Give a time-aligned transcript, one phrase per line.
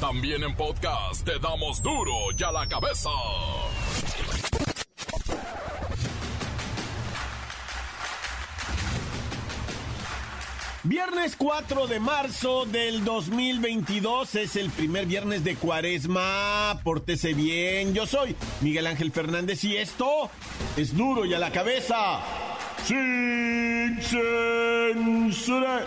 [0.00, 3.10] También en podcast te damos duro y a la cabeza.
[10.84, 16.80] Viernes 4 de marzo del 2022 es el primer viernes de cuaresma.
[16.84, 17.92] Pórtese bien.
[17.92, 20.30] Yo soy Miguel Ángel Fernández y esto
[20.76, 22.20] es duro y a la cabeza.
[22.84, 25.84] Sin censura.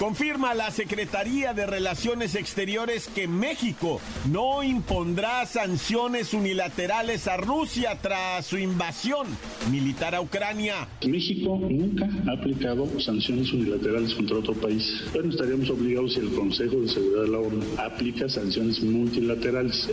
[0.00, 4.00] Confirma la Secretaría de Relaciones Exteriores que México
[4.32, 9.26] no impondrá sanciones unilaterales a Rusia tras su invasión
[9.70, 10.88] militar a Ucrania.
[11.06, 15.02] México nunca ha aplicado sanciones unilaterales contra otro país.
[15.12, 19.90] Bueno, estaríamos obligados si el Consejo de Seguridad de la ONU aplica sanciones multilaterales.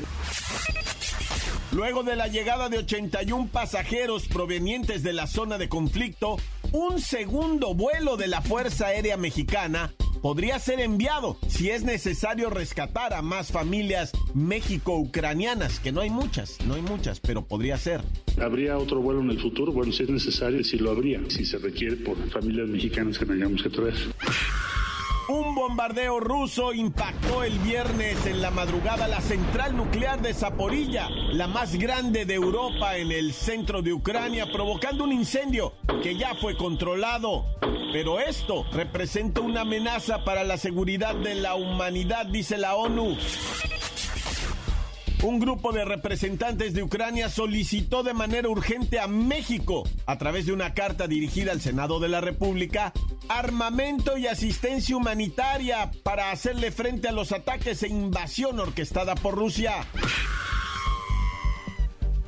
[1.74, 6.38] Luego de la llegada de 81 pasajeros provenientes de la zona de conflicto,
[6.72, 13.14] un segundo vuelo de la Fuerza Aérea Mexicana podría ser enviado si es necesario rescatar
[13.14, 18.02] a más familias méxico-ucranianas, que no hay muchas, no hay muchas, pero podría ser.
[18.42, 19.72] ¿Habría otro vuelo en el futuro?
[19.72, 23.62] Bueno, si es necesario, sí lo habría, si se requiere por familias mexicanas que tengamos
[23.64, 23.96] que traer.
[25.30, 31.48] Un bombardeo ruso impactó el viernes en la madrugada la central nuclear de Zaporilla, la
[31.48, 36.56] más grande de Europa en el centro de Ucrania, provocando un incendio que ya fue
[36.56, 37.46] controlado.
[37.92, 43.18] Pero esto representa una amenaza para la seguridad de la humanidad, dice la ONU.
[45.24, 50.54] Un grupo de representantes de Ucrania solicitó de manera urgente a México, a través de
[50.54, 52.94] una carta dirigida al Senado de la República,
[53.30, 59.86] armamento y asistencia humanitaria para hacerle frente a los ataques e invasión orquestada por Rusia.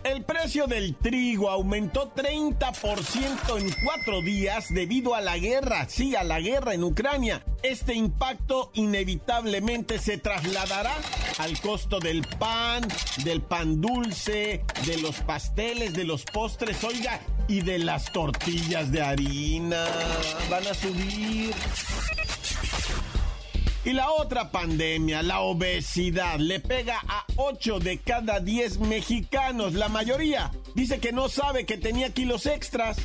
[0.09, 6.23] El precio del trigo aumentó 30% en cuatro días debido a la guerra, sí, a
[6.23, 7.43] la guerra en Ucrania.
[7.61, 10.95] Este impacto inevitablemente se trasladará
[11.37, 12.87] al costo del pan,
[13.23, 19.03] del pan dulce, de los pasteles, de los postres, oiga, y de las tortillas de
[19.03, 19.86] harina.
[20.49, 21.53] Van a subir.
[23.89, 29.73] Y la otra pandemia, la obesidad, le pega a 8 de cada 10 mexicanos.
[29.73, 32.98] La mayoría dice que no sabe que tenía kilos extras.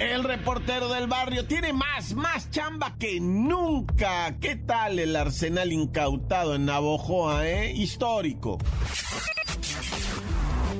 [0.00, 4.40] El reportero del barrio tiene más, más chamba que nunca.
[4.40, 7.70] ¿Qué tal el arsenal incautado en Navojoa, eh?
[7.70, 8.58] Histórico.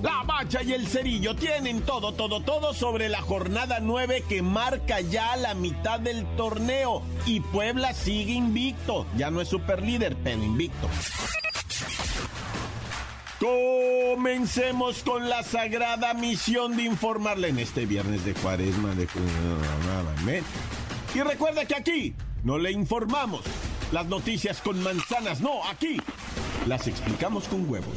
[0.03, 5.01] La Bacha y el Cerillo tienen todo, todo, todo sobre la jornada 9 que marca
[5.01, 7.03] ya la mitad del torneo.
[7.25, 9.07] Y Puebla sigue invicto.
[9.17, 10.89] Ya no es super líder, pero invicto.
[13.39, 19.09] Comencemos con la sagrada misión de informarle en este viernes de cuaresma de...
[21.15, 23.43] Y recuerda que aquí no le informamos
[23.93, 25.99] las noticias con manzanas, no, aquí
[26.67, 27.97] las explicamos con huevos.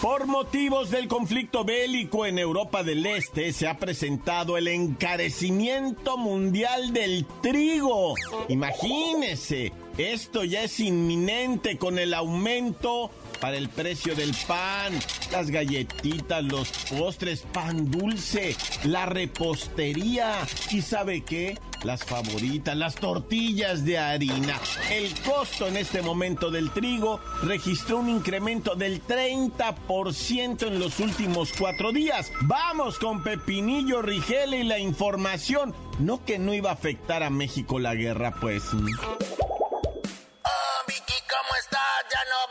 [0.00, 6.94] Por motivos del conflicto bélico en Europa del Este se ha presentado el encarecimiento mundial
[6.94, 8.14] del trigo.
[8.48, 13.10] Imagínese, esto ya es inminente con el aumento
[13.42, 14.98] para el precio del pan,
[15.32, 20.38] las galletitas, los postres, pan dulce, la repostería
[20.70, 24.60] y sabe qué, las favoritas, las tortillas de harina.
[24.90, 31.52] El costo en este momento del trigo registró un incremento del 30% en los últimos
[31.58, 32.30] cuatro días.
[32.42, 35.74] Vamos con Pepinillo Rigel y la información.
[35.98, 38.62] No que no iba a afectar a México la guerra, pues.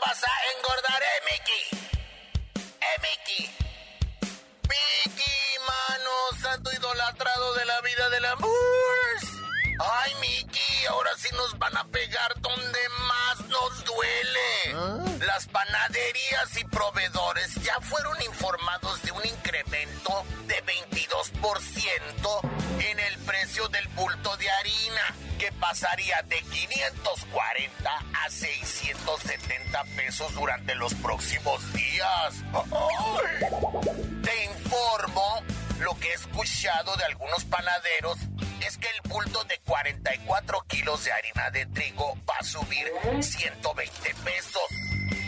[0.00, 0.79] vas a engordar,
[9.82, 12.78] Ay, Mickey, ahora sí nos van a pegar donde
[13.08, 14.74] más nos duele.
[14.74, 14.98] ¿Ah?
[15.26, 22.40] Las panaderías y proveedores ya fueron informados de un incremento de 22%
[22.90, 30.74] en el precio del bulto de harina, que pasaría de 540 a 670 pesos durante
[30.74, 32.34] los próximos días.
[34.22, 35.42] Te informo
[35.78, 38.18] lo que he escuchado de algunos panaderos
[39.10, 40.10] es que el bulto de 40
[41.12, 42.86] harina de trigo va a subir
[43.20, 44.62] 120 pesos.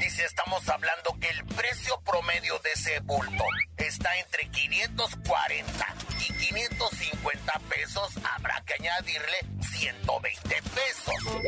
[0.00, 3.44] Dice, estamos hablando que el precio promedio de ese bulto
[3.76, 8.12] está entre 540 y 550 pesos.
[8.24, 9.38] Habrá que añadirle
[9.78, 11.42] 120 pesos.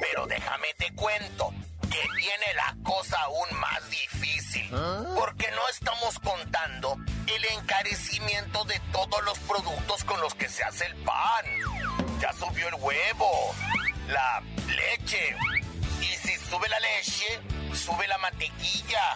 [0.00, 1.52] Pero déjame te cuento
[1.98, 4.68] que viene la cosa aún más difícil.
[5.16, 6.96] Porque no estamos contando
[7.26, 11.44] el encarecimiento de todos los productos con los que se hace el pan.
[12.20, 13.54] Ya subió el huevo,
[14.08, 15.36] la leche.
[16.00, 17.40] Y si sube la leche,
[17.74, 19.14] sube la mantequilla.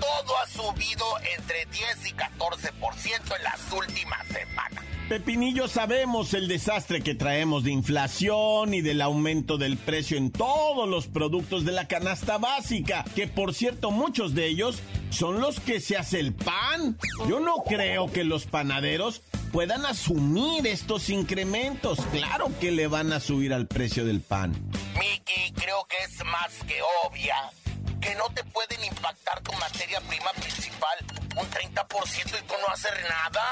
[0.00, 4.84] Todo ha subido entre 10 y 14% en las últimas semanas.
[5.12, 10.88] Pepinillo, sabemos el desastre que traemos de inflación y del aumento del precio en todos
[10.88, 14.78] los productos de la canasta básica, que por cierto muchos de ellos
[15.10, 16.96] son los que se hace el pan.
[17.28, 19.20] Yo no creo que los panaderos
[19.52, 21.98] puedan asumir estos incrementos.
[22.10, 24.52] Claro que le van a subir al precio del pan.
[24.94, 27.36] Miki, creo que es más que obvia
[28.00, 32.92] que no te pueden impactar tu materia prima principal un 30% y tú no hacer
[33.08, 33.42] nada.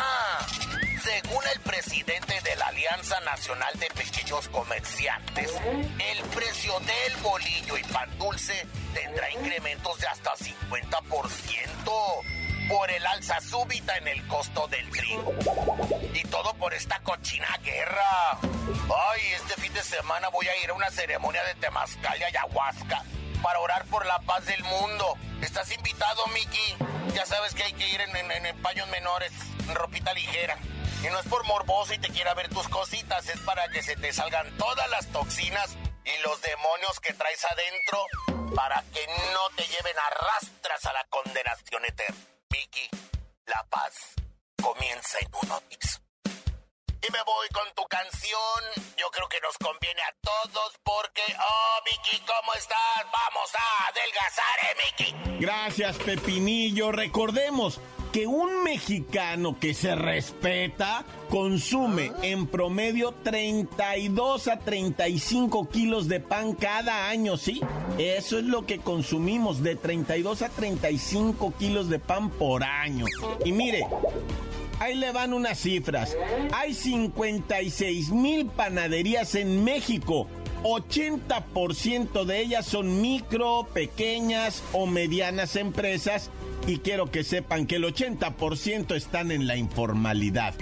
[1.03, 5.51] Según el presidente de la Alianza Nacional de Pequeños Comerciantes,
[5.99, 12.21] el precio del bolillo y pan dulce tendrá incrementos de hasta 50%
[12.69, 15.35] por el alza súbita en el costo del trigo.
[16.15, 18.39] Y todo por esta cochina guerra.
[18.43, 23.05] Ay, este fin de semana voy a ir a una ceremonia de temazcal y ayahuasca
[23.43, 25.17] para orar por la paz del mundo.
[25.43, 26.77] ¿Estás invitado, Mickey?
[27.15, 29.33] Ya sabes que hay que ir en, paños menores,
[29.69, 30.57] en ropita ligera.
[31.03, 33.97] Y no es por morboso y te quiera ver tus cositas, es para que se
[33.97, 38.05] te salgan todas las toxinas y los demonios que traes adentro
[38.55, 42.21] para que no te lleven a rastras a la condenación eterna.
[42.51, 42.89] Mickey,
[43.47, 44.15] la paz
[44.63, 46.01] comienza en un piso.
[47.03, 48.63] Y me voy con tu canción.
[48.99, 50.79] Yo creo que nos conviene a todos
[52.11, 53.07] Mickey, ¿cómo estás?
[53.13, 55.41] Vamos a adelgazar, ¿eh, Mickey?
[55.41, 56.93] Gracias, Pepinillo.
[56.93, 57.81] Recordemos
[58.13, 66.55] que un mexicano que se respeta consume en promedio 32 a 35 kilos de pan
[66.55, 67.61] cada año, ¿sí?
[67.99, 73.07] Eso es lo que consumimos, de 32 a 35 kilos de pan por año.
[73.45, 73.87] Y mire,
[74.81, 76.17] Ahí le van unas cifras.
[76.53, 80.27] Hay 56 mil panaderías en México.
[80.63, 86.31] 80% de ellas son micro, pequeñas o medianas empresas
[86.67, 90.55] y quiero que sepan que el 80% están en la informalidad.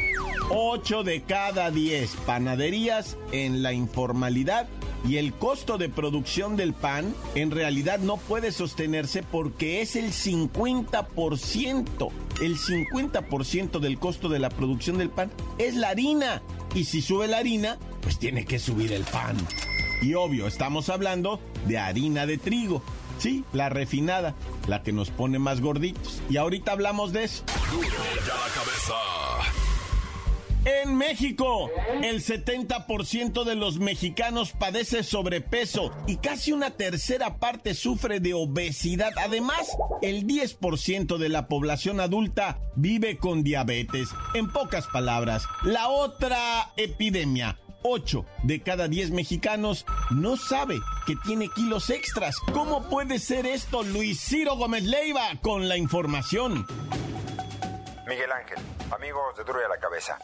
[0.51, 4.69] 8 de cada 10 panaderías en la informalidad
[5.07, 10.13] y el costo de producción del pan en realidad no puede sostenerse porque es el
[10.13, 12.11] 50%.
[12.41, 16.43] El 50% del costo de la producción del pan es la harina.
[16.75, 19.37] Y si sube la harina, pues tiene que subir el pan.
[20.01, 22.83] Y obvio, estamos hablando de harina de trigo.
[23.19, 24.35] Sí, la refinada,
[24.69, 26.23] la que nos pone más gorditos.
[26.31, 27.45] Y ahorita hablamos de eso.
[30.65, 31.71] En México,
[32.03, 39.13] el 70% de los mexicanos padece sobrepeso y casi una tercera parte sufre de obesidad.
[39.17, 44.09] Además, el 10% de la población adulta vive con diabetes.
[44.35, 51.49] En pocas palabras, la otra epidemia 8 de cada 10 mexicanos no sabe que tiene
[51.49, 52.37] kilos extras.
[52.53, 56.67] ¿Cómo puede ser esto, Luis Ciro Gómez Leiva, con la información?
[58.07, 58.59] Miguel Ángel,
[58.91, 60.19] amigos de Duro y a la Cabeza.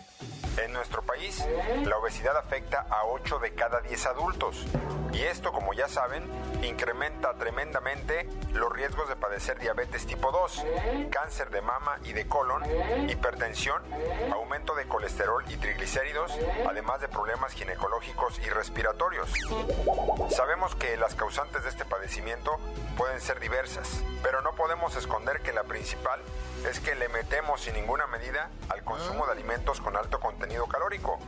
[0.57, 1.45] En nuestro país,
[1.85, 4.65] la obesidad afecta a 8 de cada 10 adultos.
[5.13, 6.25] Y esto, como ya saben,
[6.63, 10.65] incrementa tremendamente los riesgos de padecer diabetes tipo 2,
[11.11, 12.63] cáncer de mama y de colon,
[13.09, 13.83] hipertensión,
[14.33, 16.33] aumento de colesterol y triglicéridos,
[16.69, 19.31] además de problemas ginecológicos y respiratorios.
[20.31, 22.59] Sabemos que las causantes de este padecimiento
[22.97, 26.21] pueden ser diversas, pero no podemos esconder que la principal
[26.69, 31.19] es que le metemos sin ninguna medida al consumo de alimentos con alto contenido calórico.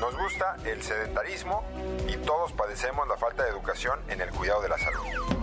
[0.00, 1.62] Nos gusta el sedentarismo
[2.08, 5.00] y todos padecemos la falta de educación en el cuidado de la salud.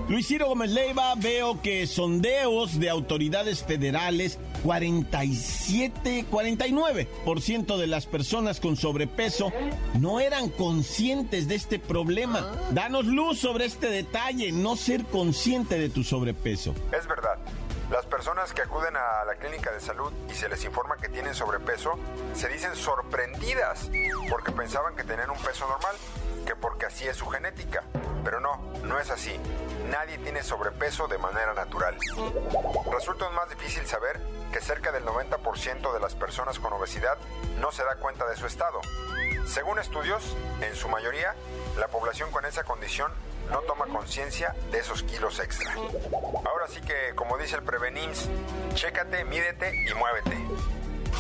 [0.10, 8.60] Luis Ciro Gómez Leiva, veo que sondeos de autoridades federales, 47, 49% de las personas
[8.60, 9.54] con sobrepeso
[10.00, 12.52] no eran conscientes de este problema.
[12.72, 16.76] Danos luz sobre este detalle, no ser consciente de tu sobrepeso.
[16.92, 17.40] Es verdad
[17.92, 21.36] Las personas que acuden a la clínica de salud y se les informa que tienen
[21.36, 22.00] sobrepeso,
[22.34, 23.92] se dicen sorprendidas
[24.30, 25.94] porque pensaban que tenían un peso normal,
[26.46, 27.84] que porque así es su genética.
[28.24, 28.56] Pero no,
[28.86, 29.38] no es así.
[29.90, 31.98] Nadie tiene sobrepeso de manera natural.
[32.94, 34.22] Resulta más difícil saber
[34.54, 37.18] que cerca del 90% de las personas con obesidad
[37.60, 38.80] no se da cuenta de su estado.
[39.46, 41.36] Según estudios, en su mayoría,
[41.78, 43.12] la población con esa condición
[43.52, 45.74] no toma conciencia de esos kilos extra.
[45.74, 48.30] Ahora sí que, como dice el Prevenims,
[48.74, 50.38] chécate, mídete y muévete.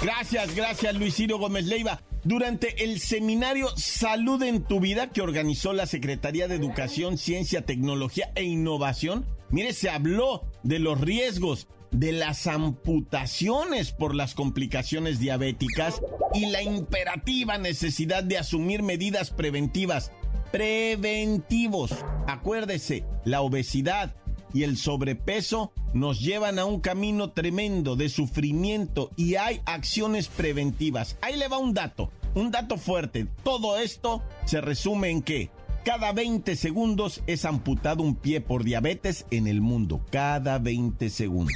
[0.01, 2.01] Gracias, gracias Luis Ciro Gómez Leiva.
[2.23, 8.31] Durante el seminario Salud en tu vida que organizó la Secretaría de Educación, Ciencia, Tecnología
[8.35, 16.01] e Innovación, mire, se habló de los riesgos de las amputaciones por las complicaciones diabéticas
[16.33, 20.11] y la imperativa necesidad de asumir medidas preventivas
[20.51, 21.91] preventivos.
[22.27, 24.15] Acuérdese, la obesidad
[24.53, 31.17] y el sobrepeso nos llevan a un camino tremendo de sufrimiento y hay acciones preventivas.
[31.21, 33.27] Ahí le va un dato, un dato fuerte.
[33.43, 35.49] Todo esto se resume en que
[35.83, 40.01] cada 20 segundos es amputado un pie por diabetes en el mundo.
[40.11, 41.55] Cada 20 segundos.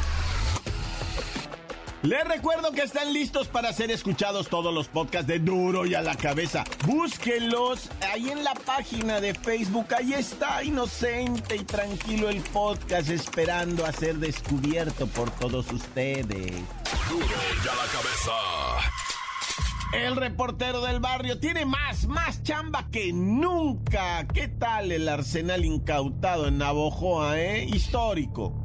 [2.03, 6.01] Les recuerdo que están listos para ser escuchados todos los podcasts de Duro y a
[6.01, 6.63] la cabeza.
[6.87, 9.85] Búsquenlos ahí en la página de Facebook.
[9.95, 16.25] Ahí está, inocente y tranquilo el podcast esperando a ser descubierto por todos ustedes.
[17.07, 17.25] Duro
[17.63, 18.31] y a la cabeza.
[19.93, 24.25] El reportero del barrio tiene más, más chamba que nunca.
[24.33, 27.65] ¿Qué tal el arsenal incautado en Navojoa, eh?
[27.65, 28.55] Histórico.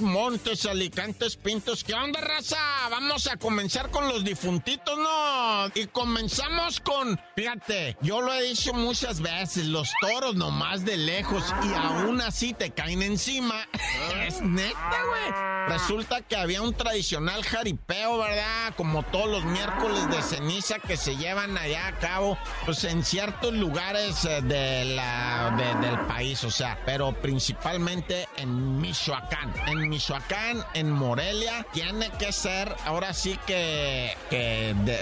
[0.00, 1.84] Montes, Alicantes, Pintos.
[1.84, 2.56] ¿Qué onda, raza?
[2.90, 5.68] Vamos a comenzar con los difuntitos, ¿no?
[5.74, 11.44] Y comenzamos con, fíjate, yo lo he dicho muchas veces, los toros nomás de lejos
[11.62, 13.66] y aún así te caen encima.
[14.26, 15.53] es neta, güey.
[15.68, 18.74] Resulta que había un tradicional jaripeo, ¿verdad?
[18.76, 23.54] Como todos los miércoles de ceniza que se llevan allá a cabo, pues en ciertos
[23.54, 29.52] lugares eh, de la, del país, o sea, pero principalmente en Michoacán.
[29.66, 34.14] En Michoacán, en Morelia, tiene que ser ahora sí que,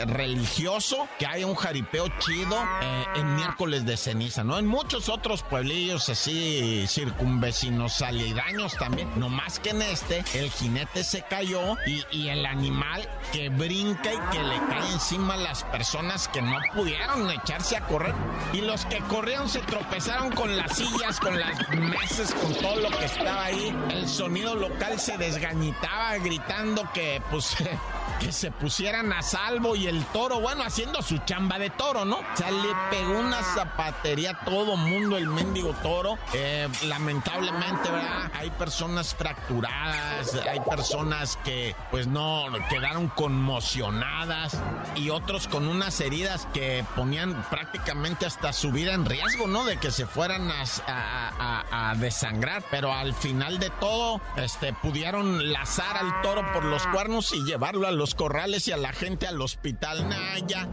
[0.06, 4.58] religioso que haya un jaripeo chido eh, en miércoles de ceniza, ¿no?
[4.58, 11.04] En muchos otros pueblillos así circunvecinos aledaños también, no más que en este, el jinete
[11.04, 15.64] se cayó y, y, el animal que brinca y que le cae encima a las
[15.64, 18.14] personas que no pudieron echarse a correr.
[18.52, 22.90] Y los que corrieron se tropezaron con las sillas, con las mesas, con todo lo
[22.90, 23.76] que estaba ahí.
[23.90, 27.56] El sonido local se desgañitaba gritando que pues
[28.22, 32.18] que se pusieran a salvo y el toro, bueno, haciendo su chamba de toro, ¿no?
[32.18, 36.16] O sea, le pegó una zapatería a todo mundo el mendigo toro.
[36.32, 38.30] Eh, lamentablemente, ¿verdad?
[38.34, 44.56] Hay personas fracturadas, hay personas que pues no quedaron conmocionadas
[44.94, 49.64] y otros con unas heridas que ponían prácticamente hasta su vida en riesgo, ¿no?
[49.64, 50.48] De que se fueran
[50.86, 52.62] a, a, desangrar.
[52.70, 57.88] Pero al final de todo, este, pudieron lazar al toro por los cuernos y llevarlo
[57.88, 60.68] a los corrales y a la gente al hospital Naya.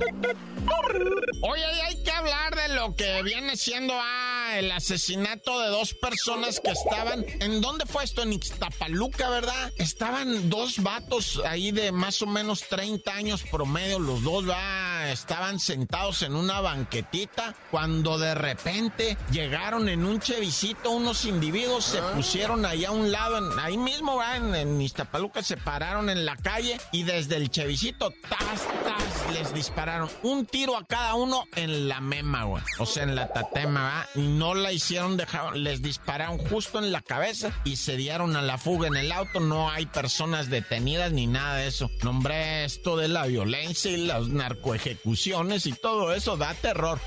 [1.41, 6.59] Oye, hay que hablar de lo que viene siendo ah, el asesinato de dos personas
[6.59, 7.25] que estaban.
[7.39, 8.23] ¿En dónde fue esto?
[8.23, 9.71] En Ixtapaluca, ¿verdad?
[9.77, 15.59] Estaban dos vatos ahí de más o menos 30 años promedio, los dos va, estaban
[15.59, 22.65] sentados en una banquetita cuando de repente llegaron en un chevicito unos individuos, se pusieron
[22.65, 27.03] ahí a un lado, ahí mismo en, en Iztapaluca se pararon en la calle y
[27.03, 32.43] desde el chevicito, tas, tas, les dispararon un tiro a cada uno en la mema,
[32.43, 32.63] güey.
[32.79, 34.07] O sea, en la tatema, ¿va?
[34.15, 38.41] Y no la hicieron, dejaron, les dispararon justo en la cabeza y se dieron a
[38.41, 39.39] la fuga en el auto.
[39.39, 41.89] No hay personas detenidas ni nada de eso.
[42.03, 46.99] Nombré esto de la violencia y las narcoejecuciones y todo eso da terror.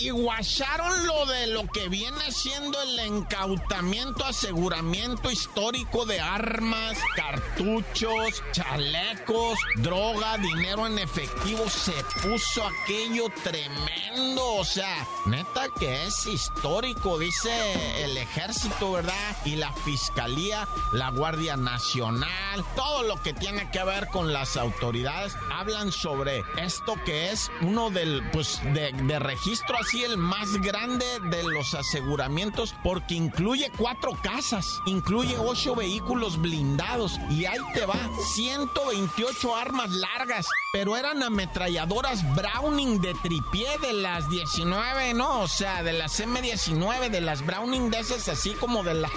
[0.00, 8.42] Y guacharon lo de lo que viene siendo el encautamiento, aseguramiento histórico de armas, cartuchos,
[8.52, 11.68] chalecos, droga, dinero en efectivo.
[11.68, 11.92] Se
[12.22, 14.54] puso aquello tremendo.
[14.54, 19.36] O sea, neta que es histórico, dice el ejército, ¿verdad?
[19.44, 25.36] Y la fiscalía, la Guardia Nacional, todo lo que tiene que ver con las autoridades,
[25.52, 31.04] hablan sobre esto que es uno del, pues, de, de registro así el más grande
[31.30, 37.98] de los aseguramientos, porque incluye cuatro casas, incluye ocho vehículos blindados y ahí te va,
[38.34, 45.40] 128 armas largas, pero eran ametralladoras Browning de tripié de las 19, ¿no?
[45.40, 49.10] O sea, de las M19, de las Browning de esas así como de la,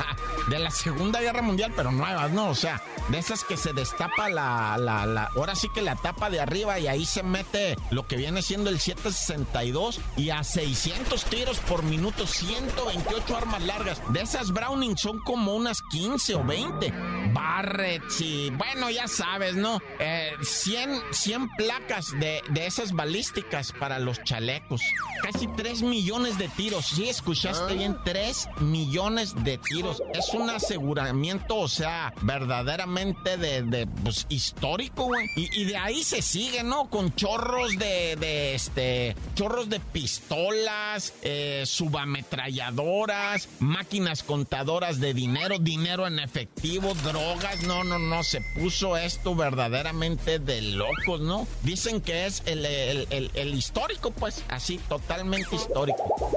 [0.49, 2.49] de la Segunda Guerra Mundial, pero nuevas, ¿no?
[2.49, 6.31] O sea, de esas que se destapa la, la, la, ahora sí que la tapa
[6.31, 11.25] de arriba y ahí se mete lo que viene siendo el 762 y a 600
[11.25, 14.01] tiros por minuto, 128 armas largas.
[14.13, 16.93] De esas Browning son como unas 15 o 20.
[17.33, 19.81] Barrett, sí, bueno, ya sabes, ¿no?
[19.99, 24.81] Eh, 100, 100 placas de, de esas balísticas para los chalecos.
[25.21, 26.85] Casi 3 millones de tiros.
[26.85, 30.03] Sí, escuchaste bien, 3 millones de tiros.
[30.13, 35.27] Es un aseguramiento, o sea, verdaderamente de, de pues, histórico, güey.
[35.35, 36.89] Y, y, de ahí se sigue, ¿no?
[36.89, 46.05] Con chorros de, de este, chorros de pistolas, eh, subametralladoras, máquinas contadoras de dinero, dinero
[46.05, 47.22] en efectivo, drogas.
[47.65, 51.47] No, no, no, se puso esto verdaderamente de locos, ¿no?
[51.61, 56.31] Dicen que es el, histórico, pues, así, totalmente histórico.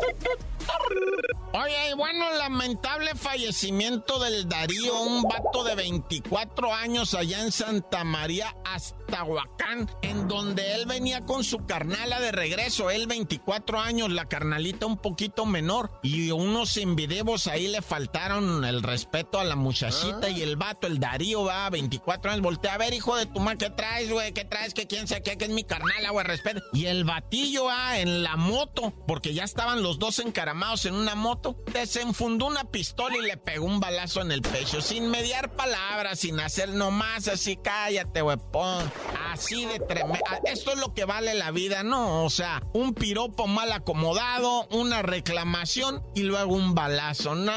[1.53, 8.05] Oye, y bueno, lamentable fallecimiento del Darío, un vato de 24 años allá en Santa
[8.05, 14.27] María, Aztahuacán, en donde él venía con su carnala de regreso, él 24 años, la
[14.27, 20.29] carnalita un poquito menor, y unos invidevos ahí le faltaron el respeto a la muchachita
[20.29, 23.59] y el vato, el Darío, va, 24 años, voltea a ver, hijo de tu madre,
[23.59, 24.33] ¿qué traes, güey?
[24.35, 24.75] ¿Qué traes?
[24.75, 25.39] ¿Qué quién sabe qué?
[25.39, 26.61] Que es mi carnala, güey, respeto.
[26.75, 31.15] Y el batillo, ah, en la moto, porque ya estaban los dos encaramados en una
[31.15, 36.21] moto, desenfundó una pistola y le pegó un balazo en el pecho, sin mediar palabras,
[36.21, 38.91] sin hacer nomás así, cállate, huepón.
[39.31, 40.25] Así de tremendo.
[40.45, 42.25] Esto es lo que vale la vida, ¿no?
[42.25, 47.35] O sea, un piropo mal acomodado, una reclamación y luego un balazo.
[47.35, 47.53] No,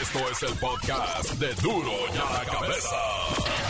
[0.00, 3.67] Esto es el podcast de duro y a la cabeza.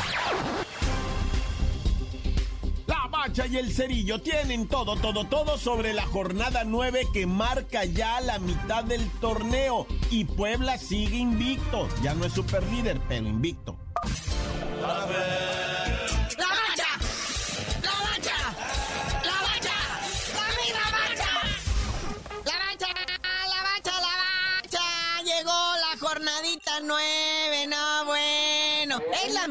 [3.18, 8.20] Bacha y el Cerillo tienen todo, todo, todo sobre la jornada 9 que marca ya
[8.20, 9.88] la mitad del torneo.
[10.09, 11.88] Y Puebla sigue invicto.
[12.00, 13.76] Ya no es super líder, pero invicto.
[14.81, 15.18] ¡La bacha!
[16.38, 16.78] ¡La bacha!
[17.83, 18.37] ¡La bacha!
[19.24, 21.28] ¡La bacha!
[22.44, 22.87] ¡La bacha!
[23.48, 23.92] ¡La bacha!
[24.00, 24.14] ¡La
[24.62, 24.87] bacha!
[25.24, 27.17] Llegó la jornadita 9,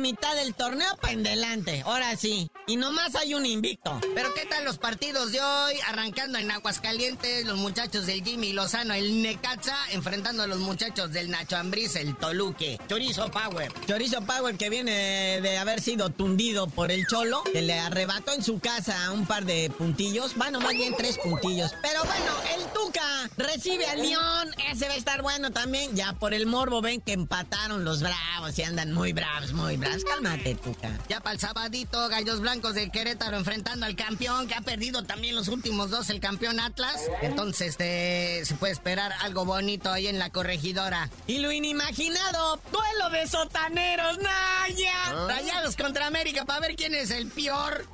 [0.07, 2.49] mitad del torneo para en delante, ahora sí.
[2.65, 3.99] Y nomás hay un invicto.
[4.15, 5.73] Pero ¿qué tal los partidos de hoy?
[5.87, 11.29] Arrancando en Aguascalientes, los muchachos del Jimmy Lozano, el Necaxa, enfrentando a los muchachos del
[11.29, 12.77] Nacho Ambriz, el Toluque.
[12.87, 13.71] Chorizo Power.
[13.85, 18.43] Chorizo Power que viene de haber sido tundido por el Cholo, que le arrebató en
[18.43, 20.35] su casa un par de puntillos.
[20.35, 21.73] Bueno, más bien tres puntillos.
[21.81, 24.55] Pero bueno, el Tuca recibe al León.
[24.71, 25.95] Ese va a estar bueno también.
[25.95, 29.96] Ya por el morbo ven que empataron los bravos y andan muy bravos, muy bravos.
[30.03, 30.91] Cálmate, Tuca.
[31.09, 35.35] Ya para el sabadito, Gallos Blancos del Querétaro enfrentando al campeón que ha perdido también
[35.35, 37.01] los últimos dos, el campeón Atlas.
[37.21, 41.09] Entonces este, se puede esperar algo bonito ahí en la corregidora.
[41.27, 45.27] Y lo inimaginado, duelo de sotaneros, Naya.
[45.27, 47.85] Rayados contra América para ver quién es el peor.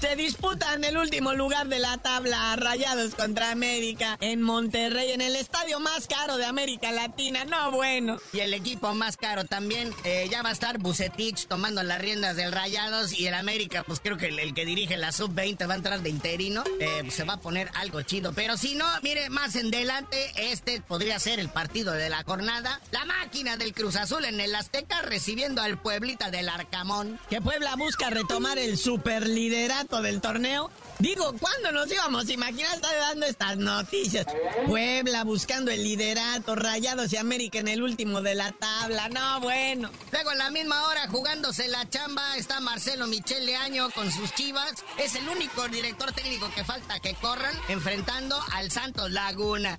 [0.00, 5.36] Se disputan el último lugar de la tabla, Rayados contra América, en Monterrey, en el
[5.36, 7.46] estadio más caro de América Latina.
[7.46, 8.18] No, bueno.
[8.34, 12.36] Y el equipo más caro también, eh, ya va a estar Bucetich tomando las riendas
[12.36, 15.76] del Rayados y el América, pues creo que el, que dirige la sub-20 va a
[15.76, 16.62] entrar de interino.
[16.78, 18.34] Eh, se va a poner algo chido.
[18.34, 22.82] Pero si no, mire, más en delante, este podría ser el partido de la jornada.
[22.90, 27.18] La máquina del Cruz Azul en el Azteca recibiendo al Pueblita del Arcamón.
[27.30, 30.70] Que Puebla busca retomar el superliderato del torneo.
[30.98, 34.26] Digo, ¿cuándo nos íbamos a imaginar estar dando estas noticias?
[34.66, 39.08] Puebla buscando el liderato, Rayados y América en el último de la tabla.
[39.08, 39.90] No, bueno.
[40.10, 44.72] Luego en la misma hora jugándose la chamba está Marcelo Michele Año con sus chivas.
[44.98, 49.78] Es el único director técnico que falta que corran enfrentando al Santos Laguna.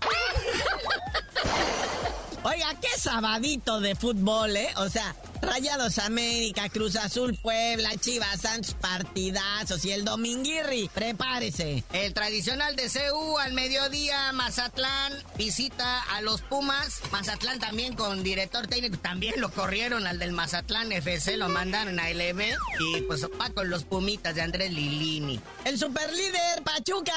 [2.43, 4.70] Oiga, qué sabadito de fútbol, ¿eh?
[4.78, 11.84] O sea, Rayados América, Cruz Azul Puebla, Chivas Santos partidazos y el Dominguirri, prepárese.
[11.93, 17.02] El tradicional de CU al mediodía, Mazatlán visita a los Pumas.
[17.12, 22.10] Mazatlán también con director técnico, también lo corrieron al del Mazatlán FC, lo mandaron a
[22.10, 22.41] LB
[22.80, 25.39] y pues va con los Pumitas de Andrés Lilini.
[25.65, 27.13] El superlíder Pachuca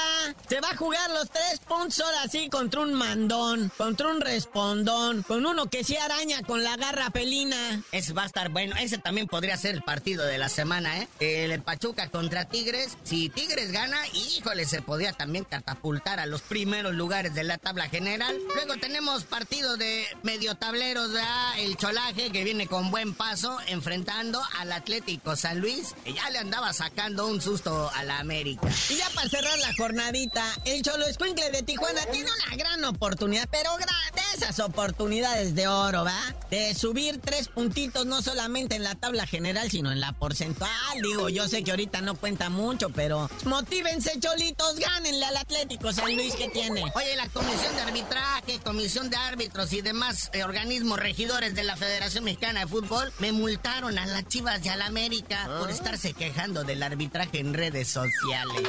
[0.47, 5.23] se va a jugar los tres puntos ahora sí contra un mandón, contra un respondón,
[5.23, 7.83] con uno que se araña con la garra pelina.
[7.91, 8.75] Es va a estar bueno.
[8.77, 11.07] Ese también podría ser el partido de la semana, ¿eh?
[11.19, 12.97] El Pachuca contra Tigres.
[13.03, 17.89] Si Tigres gana, híjole, se podría también catapultar a los primeros lugares de la tabla
[17.89, 18.37] general.
[18.55, 21.59] Luego tenemos partido de medio tableros, ¿verdad?
[21.59, 26.39] El Cholaje, que viene con buen paso, enfrentando al Atlético San Luis, que ya le
[26.39, 28.67] andaba sacando un susto a la América.
[28.89, 33.47] Y ya para cerrar la jornadita, el Cholo Escuincle de Tijuana tiene una gran oportunidad,
[33.51, 36.19] pero de esas oportunidades de oro, ¿va?
[36.49, 40.69] De subir tres puntitos no solamente en la tabla general, sino en la porcentual.
[41.01, 46.15] Digo, yo sé que ahorita no cuenta mucho, pero motívense, cholitos, gánenle al Atlético San
[46.15, 46.83] Luis que tiene.
[46.95, 51.75] Oye, la comisión de arbitraje, comisión de árbitros y demás eh, organismos regidores de la
[51.75, 56.13] Federación Mexicana de Fútbol me multaron a las Chivas y a la América por estarse
[56.13, 58.63] quejando del arbitraje en redes sociales.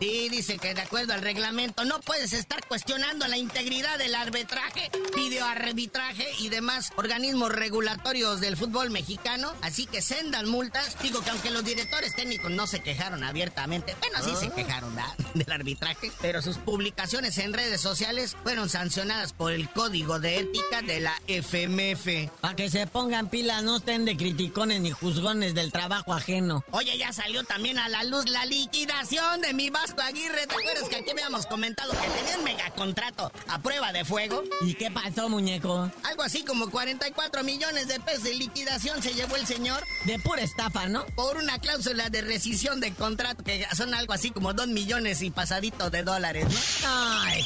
[0.00, 4.90] Sí, dice que de acuerdo al reglamento no puedes estar cuestionando la integridad del arbitraje,
[5.14, 6.63] videoarbitraje y demás
[6.96, 9.52] organismos regulatorios del fútbol mexicano.
[9.62, 10.96] Así que sendan multas.
[11.02, 15.12] Digo que aunque los directores técnicos no se quejaron abiertamente, bueno, sí se quejaron ¿verdad?
[15.34, 20.82] del arbitraje, pero sus publicaciones en redes sociales fueron sancionadas por el código de ética
[20.82, 22.30] de la FMF.
[22.40, 26.64] Para que se pongan pilas, no estén de criticones ni juzgones del trabajo ajeno.
[26.70, 30.46] Oye, ya salió también a la luz la liquidación de mi Vasco Aguirre.
[30.46, 34.42] ¿Te acuerdas que aquí habíamos comentado que tenía un megacontrato a prueba de fuego?
[34.62, 35.90] ¿Y qué pasó, muñeco?
[36.02, 39.84] Algo así como 44 millones de pesos de liquidación se llevó el señor.
[40.04, 41.04] De pura estafa, ¿no?
[41.06, 45.30] Por una cláusula de rescisión de contrato que son algo así como 2 millones y
[45.30, 46.88] pasadito de dólares, ¿no?
[46.88, 47.44] Ay,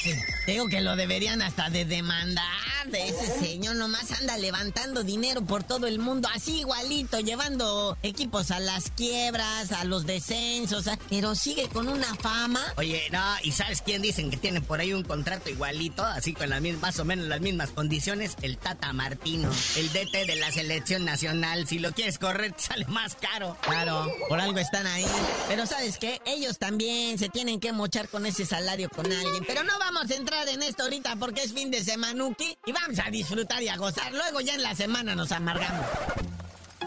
[0.53, 2.45] digo que lo deberían hasta de demandar
[2.87, 3.77] de ese señor.
[3.77, 9.73] Nomás anda levantando dinero por todo el mundo, así igualito, llevando equipos a las quiebras,
[9.73, 12.63] a los descensos, pero sigue con una fama.
[12.77, 16.49] Oye, no, ¿y sabes quién dicen que tiene por ahí un contrato igualito, así con
[16.49, 18.35] las mismas, más o menos las mismas condiciones?
[18.41, 21.67] El Tata Martino, el DT de la selección nacional.
[21.69, 23.57] Si lo quieres correr, sale más caro.
[23.61, 25.07] Claro, por algo están ahí.
[25.49, 26.23] Pero ¿sabes qué?
[26.25, 29.45] Ellos también se tienen que mochar con ese salario con alguien.
[29.47, 32.99] Pero no vamos a entrar en esto ahorita porque es fin de semanuki y vamos
[33.05, 34.13] a disfrutar y a gozar.
[34.13, 35.85] Luego ya en la semana nos amargamos.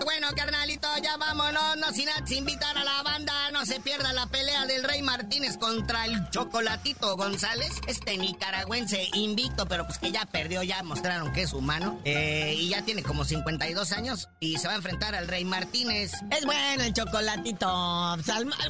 [0.03, 4.25] Bueno, carnalito, ya vámonos, no sin antes invitar a la banda, no se pierda la
[4.27, 10.25] pelea del Rey Martínez contra el Chocolatito González, este nicaragüense invicto, pero pues que ya
[10.25, 14.67] perdió, ya mostraron que es humano, eh, y ya tiene como 52 años, y se
[14.67, 16.13] va a enfrentar al Rey Martínez.
[16.31, 17.67] Es bueno el Chocolatito,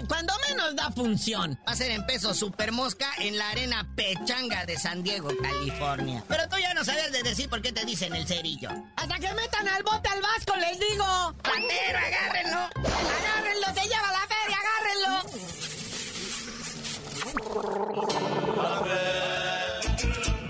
[0.08, 1.58] cuando menos da función.
[1.68, 6.24] Va a ser en peso super mosca en la arena Pechanga de San Diego, California.
[6.28, 8.70] Pero tú ya no sabes de decir por qué te dicen el cerillo.
[8.96, 11.21] Hasta que metan al bote al vasco, les digo.
[11.44, 12.58] ¡Pantero, agárrenlo!
[12.58, 13.68] ¡Agárrenlo!
[13.76, 14.58] ¡Se lleva la feria!
[14.62, 15.14] ¡Agárrenlo!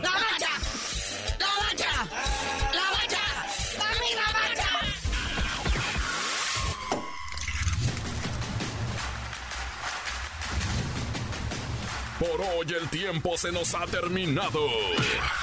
[0.02, 0.54] ¡La bacha!
[1.40, 1.94] ¡La bacha!
[2.74, 3.24] ¡La bacha!
[3.78, 4.72] ¡Dame la bacha!
[12.20, 14.62] Por hoy el tiempo se nos ha terminado.